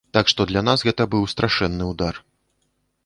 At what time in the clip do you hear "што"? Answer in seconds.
0.31-0.47